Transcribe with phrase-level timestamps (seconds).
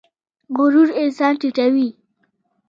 [0.57, 1.89] غرور انسان ټیټوي